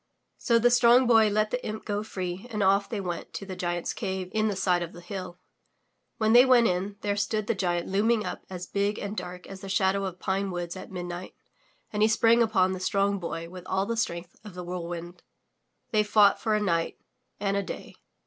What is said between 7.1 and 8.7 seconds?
stood the giant looming up as